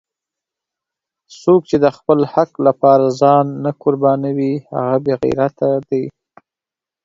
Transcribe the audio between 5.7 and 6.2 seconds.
دی!